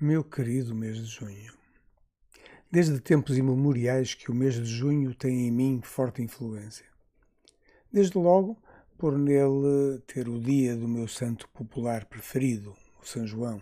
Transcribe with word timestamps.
Meu 0.00 0.22
querido 0.22 0.76
mês 0.76 0.96
de 0.96 1.06
junho. 1.06 1.52
Desde 2.70 3.00
tempos 3.00 3.36
imemoriais 3.36 4.14
que 4.14 4.30
o 4.30 4.34
mês 4.34 4.54
de 4.54 4.64
junho 4.64 5.12
tem 5.12 5.48
em 5.48 5.50
mim 5.50 5.80
forte 5.82 6.22
influência. 6.22 6.86
Desde 7.92 8.16
logo, 8.16 8.62
por 8.96 9.18
nele 9.18 9.98
ter 10.06 10.28
o 10.28 10.38
dia 10.38 10.76
do 10.76 10.86
meu 10.86 11.08
santo 11.08 11.48
popular 11.48 12.04
preferido, 12.04 12.76
o 13.02 13.04
São 13.04 13.26
João. 13.26 13.60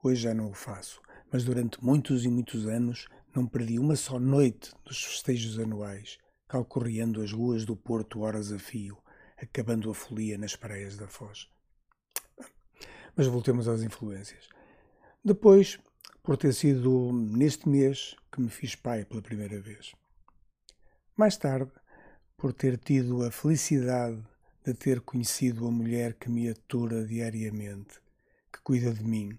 Hoje 0.00 0.22
já 0.22 0.32
não 0.32 0.48
o 0.48 0.54
faço, 0.54 1.02
mas 1.32 1.42
durante 1.42 1.84
muitos 1.84 2.24
e 2.24 2.28
muitos 2.28 2.64
anos 2.68 3.08
não 3.34 3.48
perdi 3.48 3.80
uma 3.80 3.96
só 3.96 4.20
noite 4.20 4.70
dos 4.84 5.02
festejos 5.02 5.58
anuais, 5.58 6.18
calcorreando 6.46 7.20
as 7.20 7.32
ruas 7.32 7.64
do 7.64 7.74
Porto 7.74 8.20
horas 8.20 8.52
a 8.52 8.60
fio, 8.60 8.96
acabando 9.36 9.90
a 9.90 9.94
folia 9.94 10.38
nas 10.38 10.54
praias 10.54 10.96
da 10.96 11.08
Foz. 11.08 11.48
Mas 13.16 13.26
voltemos 13.26 13.66
às 13.66 13.82
influências. 13.82 14.48
Depois, 15.28 15.78
por 16.22 16.38
ter 16.38 16.54
sido 16.54 17.12
neste 17.12 17.68
mês 17.68 18.16
que 18.32 18.40
me 18.40 18.48
fiz 18.48 18.74
pai 18.74 19.04
pela 19.04 19.20
primeira 19.20 19.60
vez. 19.60 19.92
Mais 21.14 21.36
tarde, 21.36 21.70
por 22.34 22.54
ter 22.54 22.78
tido 22.78 23.22
a 23.22 23.30
felicidade 23.30 24.26
de 24.64 24.72
ter 24.72 25.02
conhecido 25.02 25.68
a 25.68 25.70
mulher 25.70 26.14
que 26.14 26.30
me 26.30 26.48
atura 26.48 27.04
diariamente, 27.04 28.00
que 28.50 28.62
cuida 28.62 28.90
de 28.90 29.04
mim 29.04 29.38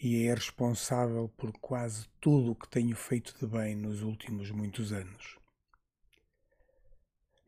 e 0.00 0.28
é 0.28 0.32
responsável 0.32 1.28
por 1.36 1.50
quase 1.58 2.06
tudo 2.20 2.52
o 2.52 2.54
que 2.54 2.68
tenho 2.68 2.94
feito 2.94 3.36
de 3.36 3.48
bem 3.48 3.74
nos 3.74 4.02
últimos 4.02 4.52
muitos 4.52 4.92
anos. 4.92 5.40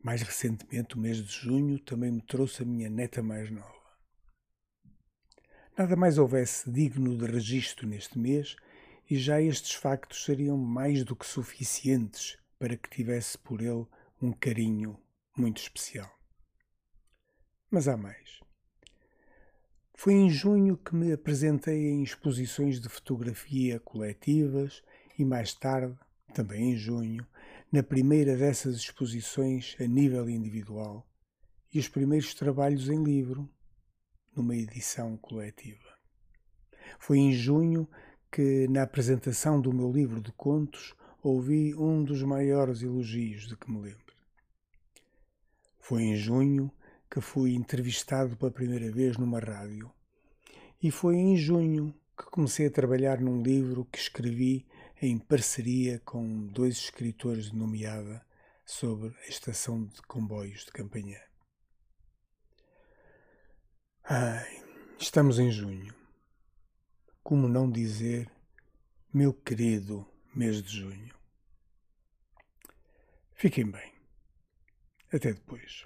Mais 0.03 0.21
recentemente, 0.21 0.95
o 0.95 0.99
mês 0.99 1.15
de 1.25 1.31
junho 1.31 1.79
também 1.79 2.11
me 2.11 2.21
trouxe 2.21 2.63
a 2.63 2.65
minha 2.65 2.89
neta 2.89 3.23
mais 3.23 3.49
nova. 3.49 3.78
Nada 5.79 5.95
mais 5.95 6.17
houvesse 6.17 6.69
digno 6.69 7.17
de 7.17 7.25
registro 7.25 7.87
neste 7.87 8.19
mês, 8.19 8.57
e 9.09 9.17
já 9.17 9.41
estes 9.41 9.75
factos 9.75 10.25
seriam 10.25 10.57
mais 10.57 11.05
do 11.05 11.15
que 11.15 11.25
suficientes 11.25 12.37
para 12.59 12.75
que 12.75 12.89
tivesse 12.89 13.37
por 13.37 13.61
ele 13.61 13.87
um 14.21 14.33
carinho 14.33 14.99
muito 15.37 15.61
especial. 15.61 16.13
Mas 17.71 17.87
há 17.87 17.95
mais. 17.95 18.41
Foi 19.95 20.11
em 20.11 20.29
junho 20.29 20.75
que 20.75 20.93
me 20.93 21.13
apresentei 21.13 21.87
em 21.87 22.03
exposições 22.03 22.81
de 22.81 22.89
fotografia 22.89 23.79
coletivas 23.79 24.83
e 25.17 25.23
mais 25.23 25.53
tarde, 25.53 25.97
também 26.33 26.73
em 26.73 26.75
junho, 26.75 27.25
na 27.71 27.81
primeira 27.81 28.35
dessas 28.35 28.75
exposições 28.75 29.77
a 29.79 29.87
nível 29.87 30.29
individual 30.29 31.09
e 31.73 31.79
os 31.79 31.87
primeiros 31.87 32.33
trabalhos 32.33 32.89
em 32.89 33.01
livro, 33.01 33.49
numa 34.39 34.55
edição 34.55 35.17
coletiva. 35.17 35.89
Foi 36.97 37.17
em 37.17 37.33
junho 37.33 37.87
que, 38.31 38.67
na 38.69 38.83
apresentação 38.83 39.59
do 39.59 39.73
meu 39.73 39.91
livro 39.91 40.21
de 40.21 40.31
contos, 40.31 40.95
ouvi 41.21 41.75
um 41.75 42.03
dos 42.03 42.23
maiores 42.23 42.81
elogios 42.81 43.47
de 43.47 43.57
que 43.57 43.69
me 43.69 43.81
lembro. 43.81 44.13
Foi 45.79 46.03
em 46.03 46.15
junho 46.15 46.71
que 47.09 47.19
fui 47.19 47.53
entrevistado 47.53 48.37
pela 48.37 48.51
primeira 48.51 48.91
vez 48.91 49.17
numa 49.17 49.39
rádio. 49.39 49.91
E 50.81 50.91
foi 50.91 51.15
em 51.15 51.35
junho 51.35 51.93
que 52.17 52.25
comecei 52.25 52.67
a 52.67 52.71
trabalhar 52.71 53.19
num 53.19 53.41
livro 53.41 53.85
que 53.91 53.97
escrevi 53.97 54.65
em 55.01 55.17
parceria 55.17 55.99
com 56.05 56.47
dois 56.47 56.75
escritores 56.75 57.45
de 57.45 57.55
nomeada 57.55 58.23
sobre 58.65 59.15
a 59.25 59.27
estação 59.27 59.85
de 59.85 60.01
comboios 60.03 60.65
de 60.65 60.71
Campanhã. 60.71 61.17
Ai, 64.11 64.63
estamos 64.97 65.37
em 65.37 65.51
junho. 65.51 65.93
Como 67.21 67.47
não 67.47 67.69
dizer, 67.69 68.27
meu 69.13 69.31
querido 69.31 70.03
mês 70.33 70.63
de 70.63 70.79
junho? 70.79 71.13
Fiquem 73.35 73.69
bem. 73.69 73.93
Até 75.13 75.31
depois. 75.31 75.85